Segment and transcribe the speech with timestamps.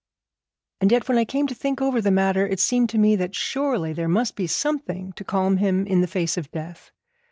[0.79, 3.35] And yet when I came to think over the matter, it seemed to me that
[3.35, 6.91] surely there must be something to calm him in the face of death.